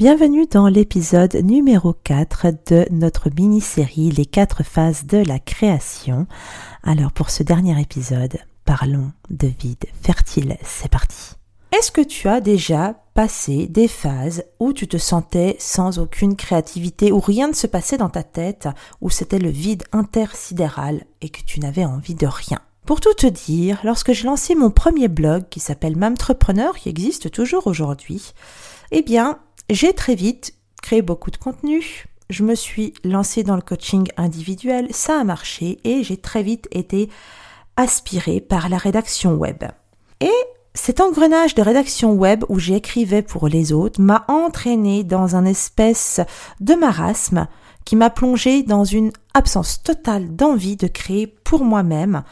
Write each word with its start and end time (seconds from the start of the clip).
Bienvenue 0.00 0.46
dans 0.46 0.68
l'épisode 0.68 1.34
numéro 1.44 1.92
4 1.92 2.46
de 2.70 2.86
notre 2.90 3.28
mini-série 3.28 4.10
Les 4.10 4.24
quatre 4.24 4.62
phases 4.62 5.04
de 5.04 5.18
la 5.18 5.38
création. 5.38 6.26
Alors 6.82 7.12
pour 7.12 7.28
ce 7.28 7.42
dernier 7.42 7.78
épisode, 7.78 8.38
parlons 8.64 9.12
de 9.28 9.46
vide 9.46 9.84
fertile. 10.00 10.56
C'est 10.62 10.90
parti. 10.90 11.34
Est-ce 11.76 11.92
que 11.92 12.00
tu 12.00 12.28
as 12.28 12.40
déjà 12.40 12.94
passé 13.12 13.66
des 13.66 13.88
phases 13.88 14.44
où 14.58 14.72
tu 14.72 14.88
te 14.88 14.96
sentais 14.96 15.56
sans 15.58 15.98
aucune 15.98 16.34
créativité, 16.34 17.12
où 17.12 17.20
rien 17.20 17.48
ne 17.48 17.52
se 17.52 17.66
passait 17.66 17.98
dans 17.98 18.08
ta 18.08 18.22
tête, 18.22 18.68
où 19.02 19.10
c'était 19.10 19.38
le 19.38 19.50
vide 19.50 19.84
intersidéral 19.92 21.04
et 21.20 21.28
que 21.28 21.42
tu 21.42 21.60
n'avais 21.60 21.84
envie 21.84 22.14
de 22.14 22.26
rien? 22.26 22.60
Pour 22.86 23.02
tout 23.02 23.12
te 23.12 23.26
dire, 23.26 23.78
lorsque 23.84 24.12
j'ai 24.12 24.24
lancé 24.24 24.54
mon 24.54 24.70
premier 24.70 25.08
blog 25.08 25.44
qui 25.50 25.60
s'appelle 25.60 25.96
Mamtrepreneur, 25.96 26.78
qui 26.78 26.88
existe 26.88 27.30
toujours 27.30 27.66
aujourd'hui, 27.66 28.32
eh 28.90 29.02
bien, 29.02 29.38
j'ai 29.70 29.94
très 29.94 30.14
vite 30.14 30.54
créé 30.82 31.00
beaucoup 31.02 31.30
de 31.30 31.36
contenu. 31.36 32.06
Je 32.28 32.42
me 32.42 32.54
suis 32.54 32.94
lancée 33.04 33.42
dans 33.42 33.56
le 33.56 33.62
coaching 33.62 34.08
individuel, 34.16 34.88
ça 34.90 35.20
a 35.20 35.24
marché 35.24 35.78
et 35.84 36.02
j'ai 36.02 36.16
très 36.16 36.42
vite 36.42 36.68
été 36.70 37.08
aspirée 37.76 38.40
par 38.40 38.68
la 38.68 38.78
rédaction 38.78 39.34
web. 39.34 39.64
Et 40.20 40.30
cet 40.74 41.00
engrenage 41.00 41.54
de 41.54 41.62
rédaction 41.62 42.12
web 42.12 42.44
où 42.48 42.58
j'écrivais 42.58 43.22
pour 43.22 43.48
les 43.48 43.72
autres 43.72 44.00
m'a 44.00 44.24
entraîné 44.28 45.02
dans 45.02 45.34
un 45.34 45.44
espèce 45.44 46.20
de 46.60 46.74
marasme 46.74 47.48
qui 47.84 47.96
m'a 47.96 48.10
plongé 48.10 48.62
dans 48.62 48.84
une 48.84 49.12
absence 49.34 49.82
totale 49.82 50.34
d'envie 50.36 50.76
de 50.76 50.86
créer 50.86 51.26
pour 51.26 51.64
moi-même. 51.64 52.22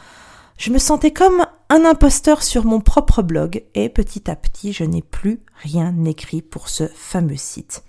Je 0.57 0.71
me 0.71 0.77
sentais 0.77 1.11
comme 1.11 1.45
un 1.69 1.85
imposteur 1.85 2.41
sur 2.41 2.65
mon 2.65 2.81
propre 2.81 3.21
blog 3.21 3.63
et 3.75 3.89
petit 3.89 4.29
à 4.29 4.35
petit 4.35 4.73
je 4.73 4.83
n'ai 4.83 5.03
plus 5.03 5.39
rien 5.61 5.93
écrit 6.05 6.41
pour 6.41 6.67
ce 6.67 6.87
fameux 6.87 7.37
site. 7.37 7.83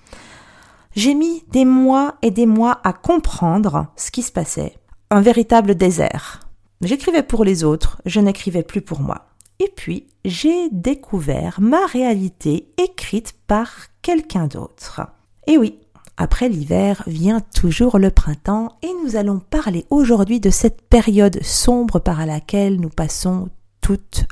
J'ai 0.95 1.15
mis 1.15 1.45
des 1.51 1.65
mois 1.65 2.17
et 2.21 2.31
des 2.31 2.47
mois 2.47 2.81
à 2.85 2.93
comprendre 2.93 3.87
ce 3.97 4.11
qui 4.11 4.23
se 4.23 4.33
passait. 4.33 4.77
Un 5.11 5.21
véritable 5.21 5.77
désert. 5.77 6.41
J'écrivais 6.83 7.23
pour 7.23 7.45
les 7.45 7.65
autres, 7.65 8.01
je 8.07 8.21
n'écrivais 8.21 8.63
plus 8.63 8.83
pour 8.83 9.01
moi. 9.01 9.27
Et 9.61 9.71
puis, 9.75 10.07
j'ai 10.25 10.69
découvert 10.71 11.61
ma 11.61 11.85
réalité 11.87 12.73
écrite 12.79 13.35
par 13.47 13.71
quelqu'un 14.03 14.47
d'autre. 14.47 15.03
Et 15.47 15.59
oui, 15.59 15.79
après 16.17 16.49
l'hiver 16.49 17.03
vient 17.07 17.41
toujours 17.41 17.99
le 17.99 18.11
printemps 18.11 18.77
et 18.83 18.91
nous 19.05 19.17
allons 19.17 19.39
parler 19.39 19.87
aujourd'hui 19.91 20.41
de 20.41 20.51
cette 20.51 20.83
période 20.83 21.43
sombre 21.43 21.99
par 21.99 22.27
laquelle 22.27 22.81
nous 22.81 22.89
passons 22.89 23.49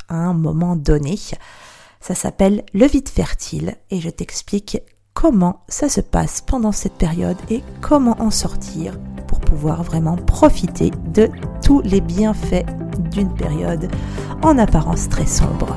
à 0.08 0.16
un 0.16 0.34
moment 0.34 0.76
donné. 0.76 1.18
Ça 2.00 2.14
s'appelle 2.14 2.64
le 2.74 2.86
vide 2.86 3.08
fertile 3.08 3.76
et 3.90 4.00
je 4.00 4.10
t'explique 4.10 4.78
comment 5.14 5.64
ça 5.68 5.88
se 5.88 6.00
passe 6.00 6.40
pendant 6.40 6.72
cette 6.72 6.94
période 6.94 7.38
et 7.50 7.62
comment 7.80 8.20
en 8.20 8.30
sortir 8.30 8.98
pour 9.26 9.40
pouvoir 9.40 9.82
vraiment 9.82 10.16
profiter 10.16 10.90
de 11.12 11.28
tous 11.62 11.80
les 11.82 12.00
bienfaits 12.00 12.66
d'une 13.10 13.34
période 13.34 13.90
en 14.42 14.58
apparence 14.58 15.08
très 15.08 15.26
sombre. 15.26 15.76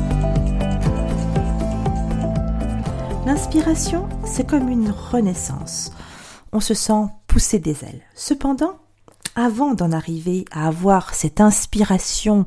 L'inspiration, 3.33 4.09
c'est 4.25 4.45
comme 4.45 4.67
une 4.67 4.91
renaissance. 4.91 5.93
On 6.51 6.59
se 6.59 6.73
sent 6.73 7.05
pousser 7.27 7.59
des 7.59 7.85
ailes. 7.85 8.01
Cependant, 8.13 8.73
avant 9.35 9.73
d'en 9.73 9.93
arriver 9.93 10.43
à 10.51 10.67
avoir 10.67 11.13
cette 11.13 11.39
inspiration 11.39 12.43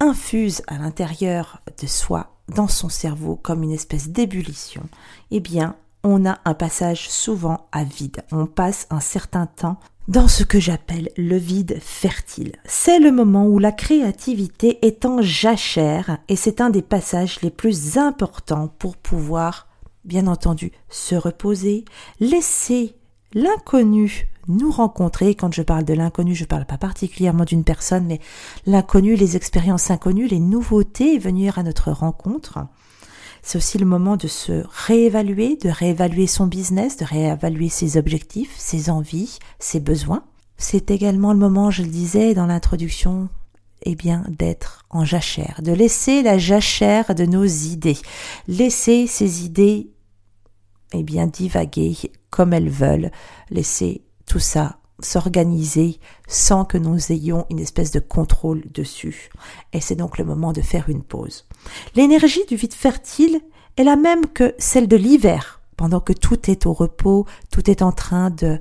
infuse 0.00 0.62
à 0.66 0.78
l'intérieur 0.78 1.60
de 1.78 1.86
soi, 1.86 2.38
dans 2.48 2.68
son 2.68 2.88
cerveau, 2.88 3.36
comme 3.36 3.64
une 3.64 3.72
espèce 3.72 4.08
d'ébullition, 4.08 4.84
eh 5.30 5.40
bien, 5.40 5.76
on 6.04 6.24
a 6.24 6.38
un 6.46 6.54
passage 6.54 7.10
souvent 7.10 7.68
à 7.70 7.84
vide. 7.84 8.22
On 8.32 8.46
passe 8.46 8.86
un 8.88 9.00
certain 9.00 9.44
temps 9.44 9.76
dans 10.08 10.26
ce 10.26 10.42
que 10.42 10.58
j'appelle 10.58 11.10
le 11.18 11.36
vide 11.36 11.76
fertile. 11.82 12.52
C'est 12.64 12.98
le 12.98 13.12
moment 13.12 13.46
où 13.46 13.58
la 13.58 13.72
créativité 13.72 14.86
est 14.86 15.04
en 15.04 15.20
jachère 15.20 16.16
et 16.30 16.36
c'est 16.36 16.62
un 16.62 16.70
des 16.70 16.80
passages 16.80 17.42
les 17.42 17.50
plus 17.50 17.98
importants 17.98 18.68
pour 18.78 18.96
pouvoir 18.96 19.66
bien 20.04 20.26
entendu, 20.26 20.72
se 20.88 21.14
reposer, 21.14 21.84
laisser 22.20 22.94
l'inconnu 23.32 24.28
nous 24.48 24.70
rencontrer. 24.70 25.34
Quand 25.34 25.52
je 25.52 25.62
parle 25.62 25.84
de 25.84 25.94
l'inconnu, 25.94 26.34
je 26.34 26.44
ne 26.44 26.48
parle 26.48 26.66
pas 26.66 26.78
particulièrement 26.78 27.44
d'une 27.44 27.64
personne, 27.64 28.06
mais 28.06 28.20
l'inconnu, 28.66 29.16
les 29.16 29.36
expériences 29.36 29.90
inconnues, 29.90 30.26
les 30.26 30.40
nouveautés 30.40 31.18
venir 31.18 31.58
à 31.58 31.62
notre 31.62 31.90
rencontre. 31.90 32.58
C'est 33.42 33.58
aussi 33.58 33.76
le 33.78 33.86
moment 33.86 34.16
de 34.16 34.26
se 34.26 34.64
réévaluer, 34.86 35.56
de 35.56 35.68
réévaluer 35.68 36.26
son 36.26 36.46
business, 36.46 36.96
de 36.96 37.04
réévaluer 37.04 37.68
ses 37.68 37.98
objectifs, 37.98 38.54
ses 38.56 38.88
envies, 38.88 39.38
ses 39.58 39.80
besoins. 39.80 40.24
C'est 40.56 40.90
également 40.90 41.32
le 41.32 41.38
moment, 41.38 41.70
je 41.70 41.82
le 41.82 41.88
disais 41.88 42.32
dans 42.32 42.46
l'introduction, 42.46 43.28
eh 43.82 43.96
bien, 43.96 44.24
d'être 44.28 44.86
en 44.88 45.04
jachère, 45.04 45.60
de 45.62 45.72
laisser 45.72 46.22
la 46.22 46.38
jachère 46.38 47.14
de 47.14 47.26
nos 47.26 47.44
idées, 47.44 47.98
laisser 48.48 49.06
ces 49.06 49.44
idées 49.44 49.90
eh 50.94 51.02
bien, 51.02 51.26
divaguer 51.26 51.96
comme 52.30 52.52
elles 52.52 52.70
veulent, 52.70 53.10
laisser 53.50 54.02
tout 54.26 54.38
ça 54.38 54.78
s'organiser 55.00 55.98
sans 56.26 56.64
que 56.64 56.78
nous 56.78 57.12
ayons 57.12 57.46
une 57.50 57.58
espèce 57.58 57.90
de 57.90 58.00
contrôle 58.00 58.62
dessus. 58.72 59.30
Et 59.72 59.80
c'est 59.80 59.96
donc 59.96 60.18
le 60.18 60.24
moment 60.24 60.52
de 60.52 60.62
faire 60.62 60.88
une 60.88 61.02
pause. 61.02 61.46
L'énergie 61.94 62.44
du 62.48 62.56
vide 62.56 62.74
fertile 62.74 63.40
est 63.76 63.84
la 63.84 63.96
même 63.96 64.26
que 64.26 64.54
celle 64.58 64.88
de 64.88 64.96
l'hiver, 64.96 65.60
pendant 65.76 66.00
que 66.00 66.12
tout 66.12 66.50
est 66.50 66.66
au 66.66 66.72
repos, 66.72 67.26
tout 67.50 67.70
est 67.70 67.82
en 67.82 67.92
train 67.92 68.30
de 68.30 68.58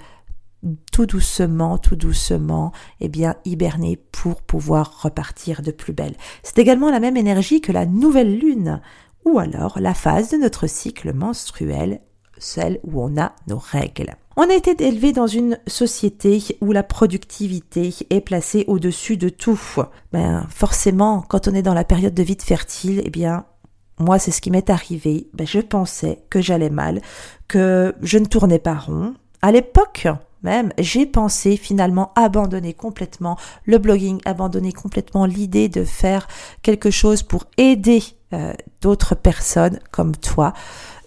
tout 0.91 1.05
doucement, 1.05 1.77
tout 1.77 1.95
doucement, 1.95 2.71
eh 3.01 3.09
bien, 3.09 3.35
hiberner 3.45 3.97
pour 3.97 4.41
pouvoir 4.41 5.01
repartir 5.01 5.61
de 5.61 5.71
plus 5.71 5.93
belle. 5.93 6.15
C'est 6.41 6.57
également 6.57 6.89
la 6.89 7.01
même 7.01 7.17
énergie 7.17 7.61
que 7.61 7.73
la 7.73 7.85
nouvelle 7.85 8.39
lune, 8.39 8.81
ou 9.25 9.39
alors 9.39 9.79
la 9.79 9.93
phase 9.93 10.31
de 10.31 10.37
notre 10.37 10.67
cycle 10.67 11.13
menstruel 11.13 12.01
celle 12.37 12.79
où 12.83 13.01
on 13.01 13.17
a 13.17 13.33
nos 13.47 13.57
règles. 13.57 14.15
On 14.35 14.49
a 14.49 14.55
été 14.55 14.75
élevé 14.83 15.11
dans 15.13 15.27
une 15.27 15.59
société 15.67 16.43
où 16.61 16.71
la 16.71 16.81
productivité 16.81 17.93
est 18.09 18.21
placée 18.21 18.65
au-dessus 18.67 19.15
de 19.15 19.29
tout. 19.29 19.59
Ben, 20.11 20.47
forcément, 20.49 21.23
quand 21.27 21.47
on 21.47 21.53
est 21.53 21.61
dans 21.61 21.75
la 21.75 21.83
période 21.83 22.15
de 22.15 22.23
vide 22.23 22.41
fertile, 22.41 23.01
eh 23.05 23.11
bien, 23.11 23.45
moi, 23.99 24.17
c'est 24.17 24.31
ce 24.31 24.41
qui 24.41 24.49
m'est 24.49 24.71
arrivé. 24.71 25.27
Ben, 25.33 25.45
je 25.45 25.59
pensais 25.59 26.23
que 26.31 26.41
j'allais 26.41 26.71
mal, 26.71 27.01
que 27.47 27.93
je 28.01 28.17
ne 28.17 28.25
tournais 28.25 28.59
pas 28.59 28.73
rond. 28.73 29.13
À 29.43 29.51
l'époque, 29.51 30.07
même, 30.41 30.73
j'ai 30.77 31.05
pensé 31.05 31.55
finalement 31.55 32.11
abandonner 32.15 32.73
complètement 32.73 33.37
le 33.65 33.77
blogging, 33.77 34.19
abandonner 34.25 34.73
complètement 34.73 35.25
l'idée 35.25 35.69
de 35.69 35.83
faire 35.83 36.27
quelque 36.63 36.89
chose 36.89 37.23
pour 37.23 37.45
aider 37.57 38.03
euh, 38.33 38.53
d'autres 38.81 39.15
personnes 39.15 39.79
comme 39.91 40.15
toi 40.15 40.53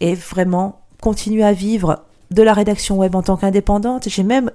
et 0.00 0.14
vraiment 0.14 0.85
continuer 1.00 1.44
à 1.44 1.52
vivre 1.52 2.04
de 2.30 2.42
la 2.42 2.52
rédaction 2.52 2.98
web 2.98 3.14
en 3.14 3.22
tant 3.22 3.36
qu'indépendante. 3.36 4.08
J'ai 4.08 4.22
même 4.22 4.50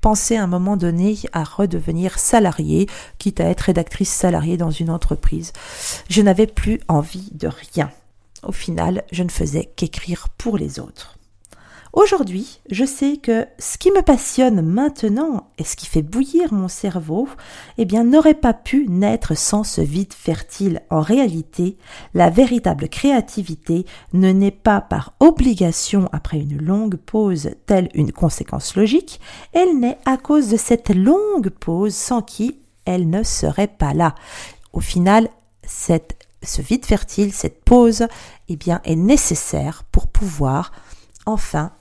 pensé 0.00 0.36
à 0.36 0.42
un 0.44 0.46
moment 0.46 0.76
donné 0.76 1.18
à 1.32 1.42
redevenir 1.42 2.18
salariée, 2.18 2.86
quitte 3.18 3.40
à 3.40 3.48
être 3.48 3.62
rédactrice 3.62 4.12
salariée 4.12 4.56
dans 4.56 4.70
une 4.70 4.90
entreprise. 4.90 5.52
Je 6.08 6.22
n'avais 6.22 6.46
plus 6.46 6.80
envie 6.88 7.30
de 7.32 7.48
rien. 7.48 7.90
Au 8.42 8.52
final, 8.52 9.02
je 9.10 9.22
ne 9.22 9.28
faisais 9.28 9.70
qu'écrire 9.76 10.28
pour 10.38 10.58
les 10.58 10.78
autres. 10.78 11.15
Aujourd'hui, 11.96 12.60
je 12.70 12.84
sais 12.84 13.16
que 13.16 13.46
ce 13.58 13.78
qui 13.78 13.90
me 13.90 14.02
passionne 14.02 14.60
maintenant 14.60 15.48
et 15.56 15.64
ce 15.64 15.76
qui 15.76 15.86
fait 15.86 16.02
bouillir 16.02 16.52
mon 16.52 16.68
cerveau, 16.68 17.26
eh 17.78 17.86
bien, 17.86 18.04
n'aurait 18.04 18.34
pas 18.34 18.52
pu 18.52 18.86
naître 18.86 19.34
sans 19.34 19.64
ce 19.64 19.80
vide 19.80 20.12
fertile. 20.12 20.82
En 20.90 21.00
réalité, 21.00 21.78
la 22.12 22.28
véritable 22.28 22.90
créativité 22.90 23.86
ne 24.12 24.30
naît 24.30 24.50
pas 24.50 24.82
par 24.82 25.14
obligation 25.20 26.10
après 26.12 26.38
une 26.38 26.60
longue 26.60 26.96
pause, 26.96 27.52
telle 27.64 27.88
une 27.94 28.12
conséquence 28.12 28.76
logique, 28.76 29.18
elle 29.54 29.78
naît 29.80 29.98
à 30.04 30.18
cause 30.18 30.50
de 30.50 30.58
cette 30.58 30.94
longue 30.94 31.48
pause 31.48 31.94
sans 31.94 32.20
qui 32.20 32.58
elle 32.84 33.08
ne 33.08 33.22
serait 33.22 33.68
pas 33.68 33.94
là. 33.94 34.14
Au 34.74 34.80
final, 34.80 35.30
ce 35.66 36.60
vide 36.60 36.84
fertile, 36.84 37.32
cette 37.32 37.64
pause, 37.64 38.06
eh 38.50 38.56
bien, 38.56 38.82
est 38.84 38.96
nécessaire 38.96 39.84
pour 39.90 40.08
pouvoir 40.08 40.72
enfin 41.24 41.72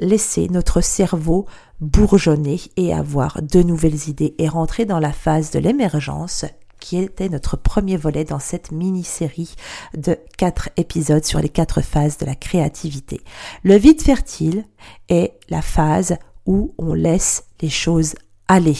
laisser 0.00 0.48
notre 0.48 0.80
cerveau 0.80 1.46
bourgeonner 1.80 2.60
et 2.76 2.92
avoir 2.92 3.40
de 3.42 3.62
nouvelles 3.62 4.08
idées 4.08 4.34
et 4.38 4.48
rentrer 4.48 4.84
dans 4.84 4.98
la 4.98 5.12
phase 5.12 5.50
de 5.50 5.58
l'émergence 5.58 6.44
qui 6.80 6.96
était 6.96 7.28
notre 7.28 7.56
premier 7.56 7.96
volet 7.96 8.24
dans 8.24 8.38
cette 8.38 8.72
mini-série 8.72 9.54
de 9.96 10.18
quatre 10.38 10.70
épisodes 10.76 11.24
sur 11.24 11.38
les 11.38 11.50
quatre 11.50 11.82
phases 11.82 12.18
de 12.18 12.26
la 12.26 12.34
créativité. 12.34 13.20
Le 13.62 13.76
vide 13.76 14.00
fertile 14.00 14.64
est 15.08 15.34
la 15.50 15.62
phase 15.62 16.16
où 16.46 16.74
on 16.78 16.94
laisse 16.94 17.44
les 17.60 17.68
choses 17.68 18.14
aller, 18.48 18.78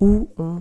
où 0.00 0.28
on 0.36 0.60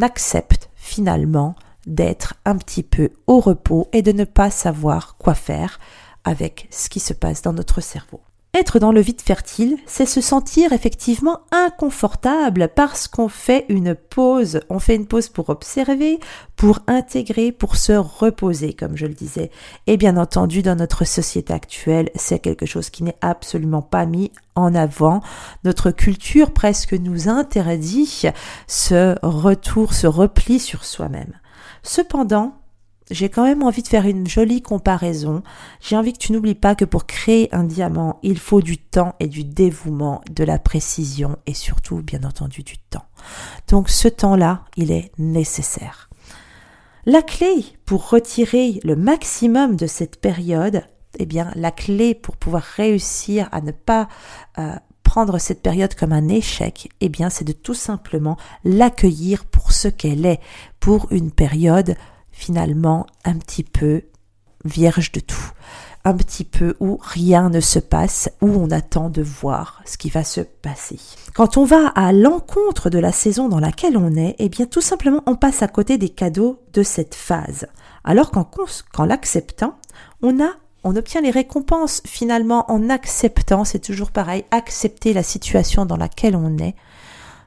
accepte 0.00 0.70
finalement 0.76 1.56
d'être 1.86 2.34
un 2.44 2.56
petit 2.56 2.82
peu 2.82 3.10
au 3.26 3.40
repos 3.40 3.88
et 3.92 4.02
de 4.02 4.12
ne 4.12 4.24
pas 4.24 4.50
savoir 4.50 5.16
quoi 5.18 5.34
faire 5.34 5.78
avec 6.24 6.68
ce 6.70 6.88
qui 6.88 7.00
se 7.00 7.12
passe 7.12 7.42
dans 7.42 7.52
notre 7.52 7.80
cerveau. 7.80 8.20
Être 8.58 8.78
dans 8.78 8.90
le 8.90 9.02
vide 9.02 9.20
fertile, 9.20 9.76
c'est 9.84 10.06
se 10.06 10.22
sentir 10.22 10.72
effectivement 10.72 11.40
inconfortable 11.50 12.70
parce 12.74 13.06
qu'on 13.06 13.28
fait 13.28 13.66
une 13.68 13.94
pause. 13.94 14.60
On 14.70 14.78
fait 14.78 14.96
une 14.96 15.06
pause 15.06 15.28
pour 15.28 15.50
observer, 15.50 16.18
pour 16.56 16.78
intégrer, 16.86 17.52
pour 17.52 17.76
se 17.76 17.92
reposer, 17.92 18.72
comme 18.72 18.96
je 18.96 19.04
le 19.04 19.12
disais. 19.12 19.50
Et 19.86 19.98
bien 19.98 20.16
entendu, 20.16 20.62
dans 20.62 20.74
notre 20.74 21.04
société 21.04 21.52
actuelle, 21.52 22.08
c'est 22.14 22.38
quelque 22.38 22.64
chose 22.64 22.88
qui 22.88 23.02
n'est 23.02 23.18
absolument 23.20 23.82
pas 23.82 24.06
mis 24.06 24.32
en 24.54 24.74
avant. 24.74 25.20
Notre 25.64 25.90
culture 25.90 26.54
presque 26.54 26.94
nous 26.94 27.28
interdit 27.28 28.22
ce 28.66 29.16
retour, 29.22 29.92
ce 29.92 30.06
repli 30.06 30.60
sur 30.60 30.86
soi-même. 30.86 31.34
Cependant, 31.82 32.54
j'ai 33.10 33.28
quand 33.28 33.44
même 33.44 33.62
envie 33.62 33.82
de 33.82 33.88
faire 33.88 34.06
une 34.06 34.26
jolie 34.26 34.62
comparaison. 34.62 35.42
J'ai 35.80 35.96
envie 35.96 36.12
que 36.12 36.18
tu 36.18 36.32
n'oublies 36.32 36.54
pas 36.54 36.74
que 36.74 36.84
pour 36.84 37.06
créer 37.06 37.54
un 37.54 37.64
diamant, 37.64 38.18
il 38.22 38.38
faut 38.38 38.60
du 38.60 38.78
temps 38.78 39.14
et 39.20 39.28
du 39.28 39.44
dévouement, 39.44 40.22
de 40.30 40.44
la 40.44 40.58
précision 40.58 41.36
et 41.46 41.54
surtout, 41.54 42.02
bien 42.02 42.24
entendu, 42.24 42.62
du 42.62 42.78
temps. 42.78 43.06
Donc 43.68 43.88
ce 43.90 44.08
temps-là, 44.08 44.64
il 44.76 44.90
est 44.90 45.12
nécessaire. 45.18 46.10
La 47.04 47.22
clé 47.22 47.64
pour 47.84 48.10
retirer 48.10 48.80
le 48.82 48.96
maximum 48.96 49.76
de 49.76 49.86
cette 49.86 50.20
période, 50.20 50.82
eh 51.18 51.26
bien, 51.26 51.52
la 51.54 51.70
clé 51.70 52.14
pour 52.14 52.36
pouvoir 52.36 52.62
réussir 52.62 53.48
à 53.52 53.60
ne 53.60 53.70
pas 53.70 54.08
euh, 54.58 54.74
prendre 55.04 55.38
cette 55.38 55.62
période 55.62 55.94
comme 55.94 56.12
un 56.12 56.26
échec, 56.26 56.88
eh 57.00 57.08
bien, 57.08 57.30
c'est 57.30 57.44
de 57.44 57.52
tout 57.52 57.74
simplement 57.74 58.36
l'accueillir 58.64 59.44
pour 59.44 59.70
ce 59.70 59.86
qu'elle 59.86 60.26
est, 60.26 60.40
pour 60.80 61.06
une 61.12 61.30
période 61.30 61.94
finalement 62.36 63.06
un 63.24 63.34
petit 63.34 63.64
peu 63.64 64.02
vierge 64.64 65.10
de 65.12 65.20
tout, 65.20 65.50
un 66.04 66.14
petit 66.14 66.44
peu 66.44 66.76
où 66.80 66.98
rien 67.02 67.48
ne 67.48 67.60
se 67.60 67.78
passe, 67.78 68.30
où 68.42 68.48
on 68.48 68.70
attend 68.70 69.08
de 69.08 69.22
voir 69.22 69.80
ce 69.86 69.96
qui 69.96 70.10
va 70.10 70.22
se 70.22 70.40
passer. 70.40 71.00
Quand 71.34 71.56
on 71.56 71.64
va 71.64 71.88
à 71.88 72.12
l'encontre 72.12 72.90
de 72.90 72.98
la 72.98 73.12
saison 73.12 73.48
dans 73.48 73.58
laquelle 73.58 73.96
on 73.96 74.14
est, 74.16 74.36
eh 74.38 74.48
bien 74.48 74.66
tout 74.66 74.80
simplement 74.80 75.22
on 75.26 75.34
passe 75.34 75.62
à 75.62 75.68
côté 75.68 75.98
des 75.98 76.10
cadeaux 76.10 76.60
de 76.74 76.82
cette 76.82 77.14
phase. 77.14 77.66
Alors 78.04 78.30
qu'en, 78.30 79.04
l'acceptant, 79.04 79.78
on 80.22 80.40
a 80.40 80.50
on 80.84 80.94
obtient 80.94 81.20
les 81.20 81.30
récompenses 81.30 82.00
finalement 82.06 82.70
en 82.70 82.90
acceptant, 82.90 83.64
c'est 83.64 83.80
toujours 83.80 84.12
pareil, 84.12 84.44
accepter 84.52 85.12
la 85.12 85.24
situation 85.24 85.84
dans 85.84 85.96
laquelle 85.96 86.36
on 86.36 86.58
est, 86.58 86.76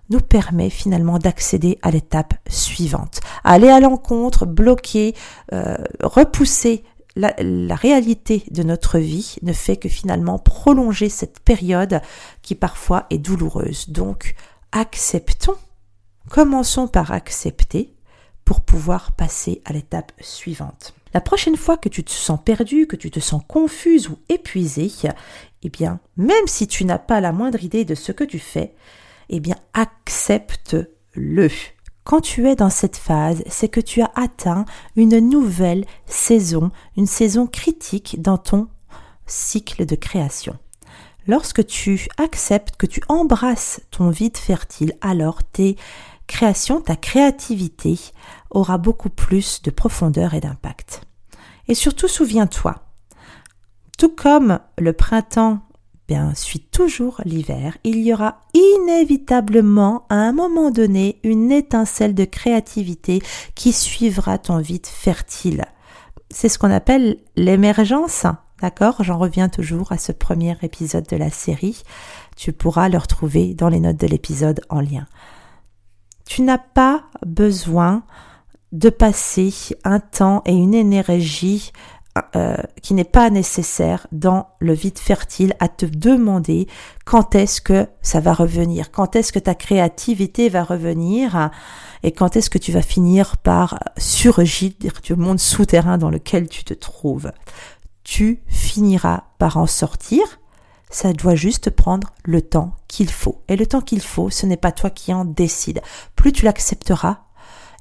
nous 0.09 0.19
permet 0.19 0.69
finalement 0.69 1.19
d'accéder 1.19 1.77
à 1.81 1.91
l'étape 1.91 2.33
suivante. 2.49 3.21
Aller 3.43 3.69
à 3.69 3.79
l'encontre, 3.79 4.45
bloquer, 4.45 5.15
euh, 5.53 5.77
repousser 6.01 6.83
la, 7.15 7.75
réalité 7.75 8.43
de 8.51 8.63
notre 8.63 8.97
vie 8.97 9.35
ne 9.41 9.53
fait 9.53 9.77
que 9.77 9.89
finalement 9.89 10.39
prolonger 10.39 11.09
cette 11.09 11.39
période 11.39 12.01
qui 12.41 12.55
parfois 12.55 13.05
est 13.09 13.17
douloureuse. 13.17 13.89
Donc, 13.89 14.35
acceptons. 14.71 15.57
Commençons 16.29 16.87
par 16.87 17.11
accepter 17.11 17.93
pour 18.45 18.61
pouvoir 18.61 19.11
passer 19.13 19.61
à 19.65 19.73
l'étape 19.73 20.11
suivante. 20.21 20.93
La 21.13 21.21
prochaine 21.21 21.57
fois 21.57 21.77
que 21.77 21.89
tu 21.89 22.03
te 22.03 22.11
sens 22.11 22.39
perdu, 22.43 22.85
que 22.85 22.95
tu 22.95 23.09
te 23.09 23.19
sens 23.19 23.41
confuse 23.47 24.09
ou 24.09 24.19
épuisé, 24.29 24.91
eh 25.63 25.69
bien, 25.69 25.99
même 26.17 26.47
si 26.47 26.67
tu 26.67 26.85
n'as 26.85 26.99
pas 26.99 27.19
la 27.19 27.31
moindre 27.31 27.63
idée 27.63 27.83
de 27.83 27.95
ce 27.95 28.11
que 28.11 28.23
tu 28.23 28.37
fais, 28.37 28.73
eh 29.29 29.39
bien 29.39 29.55
accepte-le. 29.73 31.49
Quand 32.03 32.21
tu 32.21 32.47
es 32.47 32.55
dans 32.55 32.71
cette 32.71 32.97
phase, 32.97 33.43
c'est 33.47 33.69
que 33.69 33.79
tu 33.79 34.01
as 34.01 34.11
atteint 34.15 34.65
une 34.95 35.19
nouvelle 35.19 35.85
saison, 36.07 36.71
une 36.97 37.05
saison 37.05 37.45
critique 37.45 38.21
dans 38.21 38.37
ton 38.37 38.67
cycle 39.27 39.85
de 39.85 39.95
création. 39.95 40.57
Lorsque 41.27 41.65
tu 41.67 42.07
acceptes, 42.17 42.77
que 42.77 42.87
tu 42.87 43.01
embrasses 43.07 43.81
ton 43.91 44.09
vide 44.09 44.37
fertile, 44.37 44.93
alors 45.01 45.43
tes 45.43 45.75
créations, 46.25 46.81
ta 46.81 46.95
créativité 46.95 47.99
aura 48.49 48.79
beaucoup 48.79 49.09
plus 49.09 49.61
de 49.61 49.69
profondeur 49.69 50.33
et 50.33 50.39
d'impact. 50.39 51.01
Et 51.67 51.75
surtout, 51.75 52.07
souviens-toi, 52.07 52.75
tout 53.99 54.09
comme 54.09 54.59
le 54.79 54.93
printemps 54.93 55.59
bien, 56.09 56.33
suit 56.33 56.59
toujours 56.59 57.21
l'hiver, 57.23 57.77
il 57.83 57.99
y 57.99 58.11
aura 58.11 58.41
inévitablement 58.55 60.07
à 60.09 60.15
un 60.15 60.31
moment 60.31 60.71
donné 60.71 61.19
une 61.23 61.51
étincelle 61.51 62.15
de 62.15 62.25
créativité 62.25 63.21
qui 63.53 63.71
suivra 63.71 64.39
ton 64.39 64.57
vide 64.57 64.87
fertile. 64.87 65.65
C'est 66.31 66.49
ce 66.49 66.57
qu'on 66.57 66.71
appelle 66.71 67.17
l'émergence. 67.35 68.25
D'accord? 68.59 69.03
J'en 69.03 69.19
reviens 69.19 69.49
toujours 69.49 69.91
à 69.91 69.99
ce 69.99 70.11
premier 70.11 70.57
épisode 70.63 71.05
de 71.05 71.15
la 71.15 71.29
série. 71.29 71.83
Tu 72.35 72.53
pourras 72.53 72.89
le 72.89 72.97
retrouver 72.97 73.53
dans 73.53 73.69
les 73.69 73.79
notes 73.79 73.99
de 73.99 74.07
l'épisode 74.07 74.61
en 74.69 74.81
lien. 74.81 75.05
Tu 76.25 76.41
n'as 76.41 76.57
pas 76.57 77.03
besoin 77.23 78.01
de 78.71 78.89
passer 78.89 79.53
un 79.83 79.99
temps 79.99 80.41
et 80.45 80.53
une 80.55 80.73
énergie 80.73 81.71
euh, 82.35 82.57
qui 82.81 82.95
n'est 82.95 83.03
pas 83.03 83.29
nécessaire 83.29 84.07
dans 84.11 84.47
le 84.59 84.73
vide 84.73 84.97
fertile 84.97 85.53
à 85.59 85.67
te 85.67 85.85
demander 85.85 86.67
quand 87.05 87.35
est-ce 87.35 87.61
que 87.61 87.87
ça 88.01 88.19
va 88.19 88.33
revenir, 88.33 88.91
quand 88.91 89.15
est-ce 89.15 89.31
que 89.31 89.39
ta 89.39 89.53
créativité 89.53 90.49
va 90.49 90.63
revenir 90.63 91.51
et 92.01 92.11
quand 92.11 92.35
est-ce 92.35 92.49
que 92.49 92.57
tu 92.57 92.71
vas 92.71 92.81
finir 92.81 93.37
par 93.37 93.79
surgir 93.97 94.73
du 95.03 95.15
monde 95.15 95.39
souterrain 95.39 95.97
dans 95.97 96.09
lequel 96.09 96.49
tu 96.49 96.63
te 96.63 96.73
trouves. 96.73 97.31
Tu 98.03 98.41
finiras 98.47 99.25
par 99.37 99.57
en 99.57 99.67
sortir. 99.67 100.23
Ça 100.89 101.13
doit 101.13 101.35
juste 101.35 101.69
prendre 101.69 102.11
le 102.23 102.41
temps 102.41 102.73
qu'il 102.87 103.11
faut. 103.11 103.43
Et 103.47 103.55
le 103.55 103.67
temps 103.67 103.81
qu'il 103.81 104.01
faut, 104.01 104.31
ce 104.31 104.47
n'est 104.47 104.57
pas 104.57 104.71
toi 104.71 104.89
qui 104.89 105.13
en 105.13 105.25
décide. 105.25 105.81
Plus 106.15 106.31
tu 106.31 106.45
l'accepteras, 106.45 107.19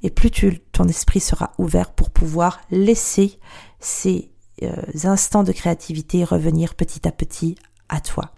et 0.02 0.10
plus 0.10 0.30
tu, 0.30 0.60
ton 0.72 0.84
esprit 0.84 1.20
sera 1.20 1.52
ouvert 1.58 1.90
pour 1.90 2.10
pouvoir 2.10 2.60
laisser 2.70 3.38
ces 3.80 4.30
euh, 4.62 4.72
instants 5.04 5.44
de 5.44 5.52
créativité 5.52 6.24
revenir 6.24 6.74
petit 6.74 7.06
à 7.06 7.12
petit 7.12 7.56
à 7.88 8.00
toi. 8.00 8.32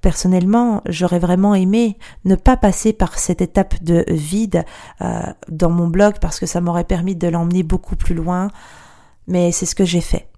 Personnellement, 0.00 0.82
j'aurais 0.86 1.18
vraiment 1.18 1.54
aimé 1.54 1.98
ne 2.24 2.34
pas 2.34 2.56
passer 2.56 2.92
par 2.92 3.18
cette 3.18 3.42
étape 3.42 3.82
de 3.82 4.04
vide 4.08 4.64
euh, 5.02 5.20
dans 5.48 5.70
mon 5.70 5.88
blog 5.88 6.14
parce 6.20 6.40
que 6.40 6.46
ça 6.46 6.60
m'aurait 6.60 6.84
permis 6.84 7.14
de 7.14 7.28
l'emmener 7.28 7.62
beaucoup 7.62 7.96
plus 7.96 8.14
loin, 8.14 8.50
mais 9.26 9.52
c'est 9.52 9.66
ce 9.66 9.74
que 9.74 9.84
j'ai 9.84 10.00
fait. 10.00 10.28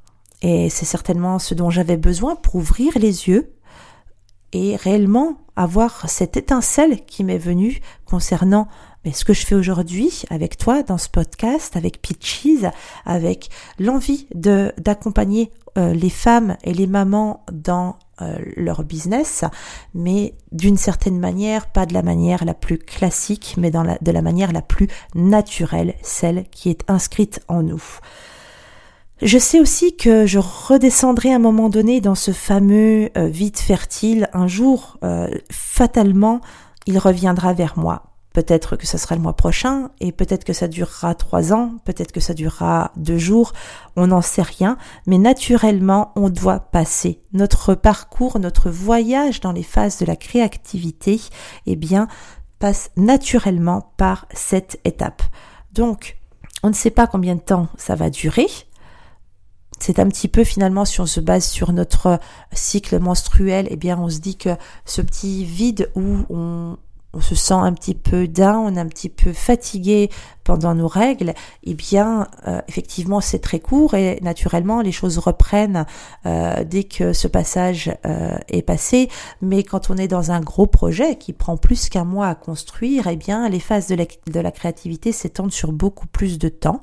Et 0.43 0.69
c'est 0.69 0.85
certainement 0.85 1.38
ce 1.38 1.55
dont 1.55 1.71
j'avais 1.71 1.97
besoin 1.97 2.35
pour 2.35 2.57
ouvrir 2.57 2.99
les 2.99 3.29
yeux 3.29 3.55
et 4.52 4.76
réellement 4.76 5.38
avoir 5.55 6.11
cette 6.11 6.37
étincelle 6.37 7.05
qui 7.05 7.23
m'est 7.23 7.38
venue 7.38 7.81
concernant 8.05 8.67
mais 9.04 9.12
ce 9.12 9.25
que 9.25 9.32
je 9.32 9.44
fais 9.44 9.54
aujourd'hui 9.54 10.23
avec 10.30 10.56
toi 10.56 10.82
dans 10.82 10.99
ce 10.99 11.09
podcast, 11.09 11.76
avec 11.76 12.00
Peaches, 12.00 12.71
avec 13.04 13.49
l'envie 13.78 14.26
de 14.35 14.73
d'accompagner 14.78 15.50
euh, 15.78 15.94
les 15.94 16.11
femmes 16.11 16.56
et 16.64 16.75
les 16.75 16.87
mamans 16.87 17.44
dans 17.50 17.97
euh, 18.21 18.38
leur 18.56 18.85
business, 18.85 19.44
mais 19.94 20.35
d'une 20.52 20.76
certaine 20.76 21.18
manière, 21.18 21.66
pas 21.73 21.87
de 21.87 21.94
la 21.94 22.02
manière 22.02 22.44
la 22.44 22.54
plus 22.54 22.78
classique, 22.78 23.54
mais 23.56 23.71
de 23.71 24.12
la 24.12 24.23
manière 24.23 24.52
la 24.52 24.61
plus 24.61 24.88
naturelle, 25.14 25.94
celle 26.02 26.44
qui 26.50 26.68
est 26.68 26.85
inscrite 26.88 27.40
en 27.49 27.62
nous. 27.62 27.82
Je 29.23 29.38
sais 29.38 29.61
aussi 29.61 29.97
que 29.97 30.26
je 30.26 30.38
redescendrai 30.38 31.32
à 31.32 31.37
un 31.37 31.38
moment 31.38 31.71
donné 31.71 32.00
dans 32.00 32.16
ce 32.16 32.32
fameux 32.32 33.09
euh, 33.16 33.28
vide 33.28 33.56
fertile. 33.56 34.28
Un 34.35 34.49
jour, 34.49 34.99
fatalement, 35.50 36.40
il 36.87 36.99
reviendra 36.99 37.54
vers 37.54 37.78
moi. 37.78 38.12
Peut-être 38.33 38.77
que 38.77 38.87
ce 38.87 38.99
sera 38.99 39.15
le 39.15 39.21
mois 39.21 39.37
prochain 39.37 39.91
et 40.01 40.11
peut-être 40.12 40.45
que 40.45 40.53
ça 40.53 40.69
durera 40.69 41.15
trois 41.15 41.53
ans, 41.53 41.75
peut-être 41.85 42.12
que 42.12 42.21
ça 42.21 42.35
durera 42.35 42.93
deux 42.97 43.19
jours, 43.19 43.53
on 43.97 44.09
n'en 44.09 44.23
sait 44.23 44.43
rien, 44.43 44.79
mais 45.07 45.19
naturellement 45.19 46.12
on 46.17 46.31
doit 46.31 46.61
passer 46.61 47.21
notre 47.33 47.75
parcours, 47.75 48.39
notre 48.39 48.71
voyage 48.71 49.41
dans 49.41 49.53
les 49.53 49.62
phases 49.62 49.99
de 49.99 50.07
la 50.07 50.17
créativité, 50.17 51.21
eh 51.67 51.77
bien, 51.77 52.09
passe 52.59 52.91
naturellement 52.97 53.93
par 53.97 54.27
cette 54.33 54.81
étape. 54.85 55.23
Donc, 55.73 56.17
on 56.62 56.69
ne 56.69 56.75
sait 56.75 56.91
pas 56.91 57.07
combien 57.07 57.35
de 57.35 57.41
temps 57.41 57.69
ça 57.77 57.97
va 57.97 58.09
durer, 58.09 58.47
c'est 59.83 59.99
un 59.99 60.09
petit 60.09 60.29
peu 60.29 60.45
finalement 60.45 60.85
si 60.85 61.01
on 61.01 61.07
se 61.07 61.19
base 61.19 61.45
sur 61.45 61.73
notre 61.73 62.21
cycle 62.53 63.01
menstruel, 63.01 63.67
eh 63.69 63.77
bien 63.77 63.99
on 63.99 64.09
se 64.09 64.21
dit 64.21 64.37
que 64.37 64.51
ce 64.85 65.03
petit 65.03 65.45
vide 65.45 65.91
où 65.97 66.19
on, 66.31 66.77
on 67.12 67.21
se 67.21 67.35
sent 67.35 67.54
un 67.54 67.73
petit 67.73 67.95
peu 67.95 68.26
down, 68.26 68.78
un 68.78 68.88
petit 68.88 69.09
peu 69.09 69.33
fatigué 69.33 70.11
pendant 70.44 70.75
nos 70.75 70.88
règles, 70.88 71.34
eh 71.64 71.75
bien, 71.75 72.26
euh, 72.46 72.61
effectivement, 72.68 73.20
c'est 73.20 73.38
très 73.38 73.61
court 73.61 73.94
et 73.94 74.18
naturellement, 74.22 74.80
les 74.80 74.92
choses 74.92 75.18
reprennent 75.18 75.87
euh, 76.26 76.64
dès 76.64 76.84
que 76.84 77.12
ce 77.12 77.28
passage 77.28 77.92
euh, 78.06 78.37
est 78.49 78.62
passé. 78.62 79.08
Mais 79.40 79.62
quand 79.62 79.90
on 79.90 79.96
est 79.96 80.08
dans 80.08 80.30
un 80.30 80.40
gros 80.40 80.66
projet 80.66 81.16
qui 81.16 81.32
prend 81.32 81.56
plus 81.56 81.88
qu'un 81.88 82.04
mois 82.04 82.28
à 82.28 82.34
construire, 82.34 83.06
eh 83.06 83.16
bien, 83.16 83.49
les 83.49 83.61
phases 83.61 83.88
de 83.88 83.94
la, 83.94 84.04
de 84.04 84.40
la 84.40 84.50
créativité 84.50 85.12
s'étendent 85.12 85.52
sur 85.52 85.72
beaucoup 85.72 86.06
plus 86.06 86.38
de 86.38 86.49
temps. 86.49 86.80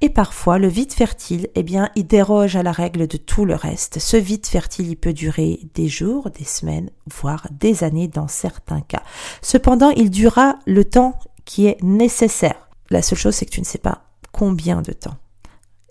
Et 0.00 0.08
parfois, 0.08 0.58
le 0.58 0.68
vide 0.68 0.92
fertile, 0.92 1.48
eh 1.54 1.62
bien, 1.62 1.90
il 1.96 2.06
déroge 2.06 2.56
à 2.56 2.62
la 2.62 2.72
règle 2.72 3.06
de 3.06 3.16
tout 3.16 3.44
le 3.44 3.54
reste. 3.54 3.98
Ce 3.98 4.16
vide 4.16 4.46
fertile, 4.46 4.88
il 4.88 4.96
peut 4.96 5.12
durer 5.12 5.60
des 5.74 5.88
jours, 5.88 6.30
des 6.30 6.44
semaines, 6.44 6.90
voire 7.10 7.46
des 7.50 7.84
années 7.84 8.08
dans 8.08 8.28
certains 8.28 8.80
cas. 8.80 9.02
Cependant, 9.40 9.90
il 9.90 10.10
durera 10.10 10.56
le 10.66 10.84
temps 10.84 11.18
qui 11.44 11.66
est 11.66 11.82
nécessaire. 11.82 12.68
La 12.92 13.00
seule 13.00 13.18
chose, 13.18 13.34
c'est 13.34 13.46
que 13.46 13.50
tu 13.50 13.60
ne 13.60 13.66
sais 13.66 13.78
pas 13.78 14.04
combien 14.32 14.82
de 14.82 14.92
temps. 14.92 15.16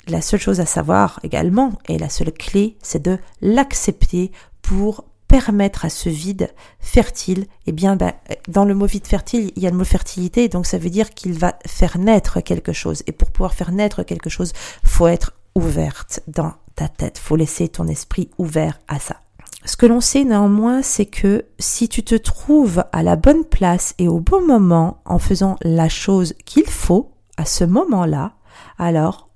La 0.08 0.22
seule 0.22 0.40
chose 0.40 0.60
à 0.60 0.68
savoir 0.68 1.20
également, 1.24 1.74
et 1.88 1.98
la 1.98 2.10
seule 2.10 2.32
clé, 2.32 2.78
c'est 2.84 3.02
de 3.02 3.18
l'accepter 3.42 4.32
pour 4.62 5.06
permettre 5.28 5.84
à 5.84 5.90
ce 5.90 6.10
vide 6.10 6.54
fertile, 6.80 7.48
eh 7.66 7.72
bien, 7.72 7.96
ben, 7.96 8.14
dans 8.50 8.66
le 8.66 8.76
mot 8.76 8.86
vide 8.86 9.08
fertile, 9.08 9.52
il 9.56 9.64
y 9.64 9.66
a 9.66 9.72
le 9.72 9.78
mot 9.78 9.84
fertilité, 9.84 10.48
donc 10.48 10.68
ça 10.68 10.78
veut 10.78 10.92
dire 10.92 11.10
qu'il 11.10 11.34
va 11.34 11.58
faire 11.66 11.98
naître 11.98 12.40
quelque 12.42 12.72
chose. 12.72 13.02
Et 13.08 13.14
pour 13.14 13.32
pouvoir 13.32 13.56
faire 13.56 13.72
naître 13.72 14.04
quelque 14.04 14.30
chose, 14.30 14.54
faut 14.84 15.08
être 15.08 15.34
ouverte 15.56 16.20
dans 16.28 16.54
ta 16.76 16.88
tête, 16.88 17.18
faut 17.18 17.36
laisser 17.36 17.68
ton 17.68 17.88
esprit 17.88 18.30
ouvert 18.38 18.80
à 18.88 19.00
ça. 19.00 19.16
Ce 19.64 19.78
que 19.78 19.86
l'on 19.86 20.02
sait 20.02 20.24
néanmoins, 20.24 20.82
c'est 20.82 21.06
que 21.06 21.46
si 21.60 21.88
tu 21.88 22.04
te 22.04 22.16
trouves 22.16 22.84
à 22.92 23.04
la 23.04 23.16
bonne 23.16 23.46
place 23.46 23.94
et 24.00 24.08
au 24.08 24.20
bon 24.20 24.46
moment 24.46 25.02
en 25.06 25.20
faisant 25.20 25.56
la 25.62 25.88
chose 25.88 26.34
qu'il 26.46 26.68
faut 26.68 27.12
à 27.38 27.46
ce 27.46 27.64
moment-là, 27.64 28.34
alors 28.80 29.30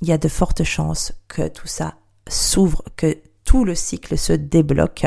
il 0.00 0.08
y 0.08 0.12
a 0.12 0.18
de 0.18 0.28
fortes 0.28 0.64
chances 0.64 1.12
que 1.28 1.48
tout 1.48 1.66
ça 1.66 1.94
s'ouvre, 2.28 2.82
que 2.96 3.18
tout 3.44 3.64
le 3.64 3.74
cycle 3.74 4.16
se 4.18 4.32
débloque. 4.32 5.06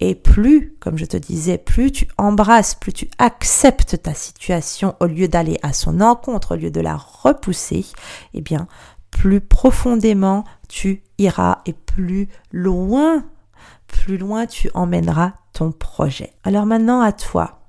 Et 0.00 0.14
plus, 0.14 0.76
comme 0.80 0.98
je 0.98 1.04
te 1.04 1.16
disais, 1.16 1.58
plus 1.58 1.92
tu 1.92 2.08
embrasses, 2.18 2.74
plus 2.74 2.92
tu 2.92 3.08
acceptes 3.18 4.02
ta 4.02 4.12
situation 4.12 4.94
au 5.00 5.06
lieu 5.06 5.28
d'aller 5.28 5.58
à 5.62 5.72
son 5.72 6.00
encontre, 6.00 6.54
au 6.54 6.58
lieu 6.58 6.70
de 6.70 6.80
la 6.80 6.96
repousser, 6.96 7.86
eh 8.34 8.40
bien, 8.40 8.66
plus 9.10 9.40
profondément 9.40 10.44
tu 10.68 11.02
iras 11.18 11.58
et 11.64 11.72
plus 11.72 12.28
loin 12.50 13.24
plus 13.86 14.18
loin 14.18 14.46
tu 14.46 14.70
emmèneras 14.74 15.34
ton 15.52 15.72
projet. 15.72 16.32
Alors 16.44 16.66
maintenant 16.66 17.00
à 17.00 17.12
toi. 17.12 17.60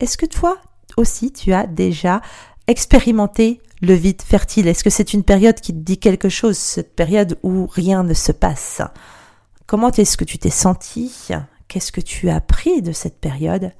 Est-ce 0.00 0.16
que 0.16 0.26
toi 0.26 0.58
aussi 0.96 1.32
tu 1.32 1.52
as 1.52 1.66
déjà 1.66 2.20
expérimenté 2.66 3.60
le 3.80 3.94
vide 3.94 4.22
fertile? 4.22 4.68
Est-ce 4.68 4.84
que 4.84 4.90
c'est 4.90 5.12
une 5.12 5.24
période 5.24 5.60
qui 5.60 5.72
te 5.72 5.78
dit 5.78 5.98
quelque 5.98 6.28
chose, 6.28 6.56
cette 6.56 6.94
période 6.94 7.38
où 7.42 7.66
rien 7.66 8.02
ne 8.02 8.14
se 8.14 8.32
passe? 8.32 8.82
Comment 9.66 9.90
est-ce 9.90 10.16
que 10.16 10.24
tu 10.24 10.38
t'es 10.38 10.50
senti? 10.50 11.28
Qu'est-ce 11.68 11.92
que 11.92 12.00
tu 12.00 12.28
as 12.28 12.36
appris 12.36 12.82
de 12.82 12.92
cette 12.92 13.20
période? 13.20 13.72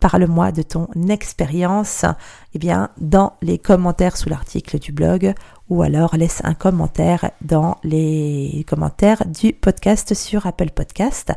Parle-moi 0.00 0.50
de 0.50 0.62
ton 0.62 0.88
expérience 1.08 2.06
eh 2.54 2.58
bien, 2.58 2.88
dans 2.98 3.34
les 3.42 3.58
commentaires 3.58 4.16
sous 4.16 4.30
l'article 4.30 4.78
du 4.78 4.92
blog 4.92 5.34
ou 5.70 5.82
alors 5.82 6.16
laisse 6.16 6.40
un 6.44 6.54
commentaire 6.54 7.30
dans 7.40 7.78
les 7.84 8.66
commentaires 8.68 9.24
du 9.26 9.52
podcast 9.52 10.14
sur 10.14 10.46
Apple 10.46 10.70
Podcast. 10.70 11.32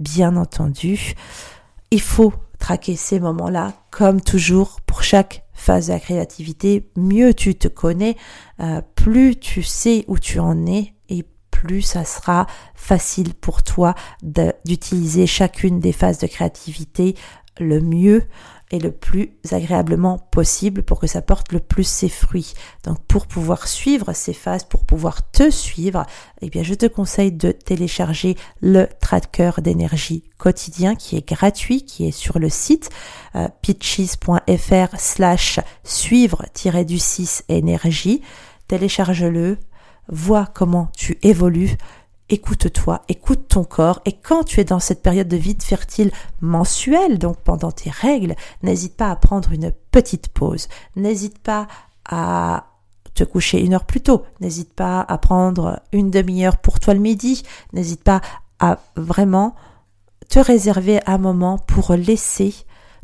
Bien 0.00 0.36
entendu, 0.36 1.14
il 1.90 2.00
faut 2.00 2.32
traquer 2.58 2.96
ces 2.96 3.20
moments-là 3.20 3.74
comme 3.90 4.22
toujours 4.22 4.80
pour 4.86 5.02
chaque 5.02 5.44
phase 5.52 5.88
de 5.88 5.92
la 5.92 6.00
créativité. 6.00 6.90
Mieux 6.96 7.34
tu 7.34 7.54
te 7.54 7.68
connais, 7.68 8.16
euh, 8.60 8.80
plus 8.94 9.36
tu 9.36 9.62
sais 9.62 10.04
où 10.08 10.18
tu 10.18 10.38
en 10.38 10.66
es 10.66 10.94
et 11.10 11.26
plus 11.50 11.82
ça 11.82 12.06
sera 12.06 12.46
facile 12.74 13.34
pour 13.34 13.62
toi 13.62 13.94
d'utiliser 14.22 15.26
chacune 15.26 15.78
des 15.78 15.92
phases 15.92 16.18
de 16.18 16.26
créativité 16.26 17.14
le 17.60 17.80
mieux 17.80 18.24
et 18.70 18.78
le 18.78 18.90
plus 18.90 19.30
agréablement 19.50 20.18
possible 20.18 20.82
pour 20.82 20.98
que 20.98 21.06
ça 21.06 21.22
porte 21.22 21.52
le 21.52 21.60
plus 21.60 21.86
ses 21.86 22.08
fruits. 22.08 22.54
Donc 22.84 22.98
pour 23.06 23.26
pouvoir 23.26 23.68
suivre 23.68 24.12
ces 24.12 24.32
phases, 24.32 24.64
pour 24.64 24.84
pouvoir 24.84 25.30
te 25.30 25.50
suivre, 25.50 26.06
eh 26.40 26.50
bien 26.50 26.62
je 26.62 26.74
te 26.74 26.86
conseille 26.86 27.32
de 27.32 27.52
télécharger 27.52 28.36
le 28.60 28.88
tracker 29.00 29.52
d'énergie 29.58 30.24
quotidien 30.38 30.94
qui 30.94 31.16
est 31.16 31.28
gratuit, 31.28 31.84
qui 31.84 32.06
est 32.06 32.12
sur 32.12 32.38
le 32.38 32.48
site 32.48 32.90
euh, 33.36 33.48
pitches.fr 33.62 34.98
slash 34.98 35.60
suivre-du 35.84 36.98
6 36.98 37.44
énergie. 37.48 38.22
Télécharge-le, 38.68 39.58
vois 40.08 40.46
comment 40.46 40.88
tu 40.96 41.18
évolues 41.22 41.76
écoute-toi, 42.28 43.02
écoute 43.08 43.48
ton 43.48 43.64
corps, 43.64 44.00
et 44.04 44.12
quand 44.12 44.44
tu 44.44 44.60
es 44.60 44.64
dans 44.64 44.80
cette 44.80 45.02
période 45.02 45.28
de 45.28 45.36
vide 45.36 45.62
fertile 45.62 46.10
mensuelle, 46.40 47.18
donc 47.18 47.38
pendant 47.38 47.72
tes 47.72 47.90
règles, 47.90 48.34
n'hésite 48.62 48.96
pas 48.96 49.10
à 49.10 49.16
prendre 49.16 49.52
une 49.52 49.72
petite 49.90 50.28
pause, 50.28 50.68
n'hésite 50.96 51.38
pas 51.38 51.66
à 52.08 52.66
te 53.14 53.24
coucher 53.24 53.60
une 53.60 53.74
heure 53.74 53.84
plus 53.84 54.00
tôt, 54.00 54.24
n'hésite 54.40 54.72
pas 54.72 55.00
à 55.00 55.18
prendre 55.18 55.80
une 55.92 56.10
demi-heure 56.10 56.58
pour 56.58 56.80
toi 56.80 56.94
le 56.94 57.00
midi, 57.00 57.42
n'hésite 57.72 58.02
pas 58.02 58.20
à 58.58 58.78
vraiment 58.96 59.54
te 60.28 60.38
réserver 60.38 61.00
un 61.06 61.18
moment 61.18 61.58
pour 61.58 61.92
laisser 61.92 62.54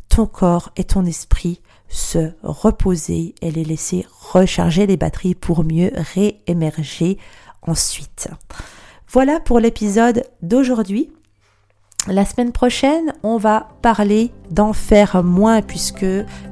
ton 0.09 0.25
corps 0.25 0.71
et 0.75 0.83
ton 0.83 1.05
esprit 1.05 1.61
se 1.87 2.31
reposer 2.41 3.35
et 3.41 3.51
les 3.51 3.63
laisser 3.63 4.05
recharger 4.33 4.87
les 4.87 4.97
batteries 4.97 5.35
pour 5.35 5.63
mieux 5.63 5.91
réémerger 5.93 7.17
ensuite. 7.61 8.29
Voilà 9.13 9.41
pour 9.41 9.59
l'épisode 9.59 10.23
d'aujourd'hui. 10.41 11.11
La 12.07 12.23
semaine 12.23 12.53
prochaine, 12.53 13.11
on 13.23 13.35
va 13.35 13.67
parler 13.81 14.31
d'en 14.51 14.71
faire 14.71 15.21
moins 15.21 15.61
puisque 15.61 16.05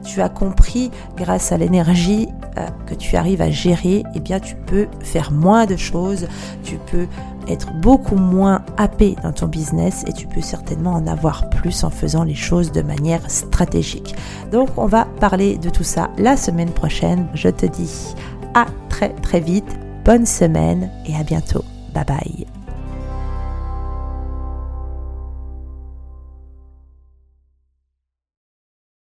tu 0.03 0.21
as 0.21 0.27
compris 0.27 0.91
grâce 1.15 1.53
à 1.53 1.57
l'énergie 1.57 2.27
euh, 2.57 2.67
que 2.85 2.95
tu 2.95 3.15
arrives 3.15 3.41
à 3.41 3.49
gérer, 3.49 4.03
eh 4.13 4.19
bien 4.19 4.41
tu 4.41 4.55
peux 4.55 4.87
faire 4.99 5.31
moins 5.31 5.67
de 5.67 5.77
choses, 5.77 6.27
tu 6.61 6.77
peux 6.91 7.07
être 7.47 7.71
beaucoup 7.79 8.17
moins 8.17 8.65
happé 8.75 9.15
dans 9.23 9.31
ton 9.31 9.47
business 9.47 10.03
et 10.05 10.11
tu 10.11 10.27
peux 10.27 10.41
certainement 10.41 10.95
en 10.95 11.07
avoir 11.07 11.49
plus 11.49 11.85
en 11.85 11.89
faisant 11.89 12.25
les 12.25 12.35
choses 12.35 12.73
de 12.73 12.81
manière 12.81 13.31
stratégique. 13.31 14.15
Donc 14.51 14.67
on 14.75 14.85
va 14.85 15.05
parler 15.21 15.57
de 15.57 15.69
tout 15.69 15.85
ça 15.85 16.09
la 16.17 16.35
semaine 16.35 16.71
prochaine. 16.71 17.29
Je 17.35 17.47
te 17.47 17.65
dis 17.65 18.13
à 18.53 18.65
très 18.89 19.13
très 19.13 19.39
vite, 19.39 19.79
bonne 20.03 20.25
semaine 20.25 20.91
et 21.05 21.15
à 21.15 21.23
bientôt. 21.23 21.63
Bye 21.93 22.03
bye. 22.03 22.58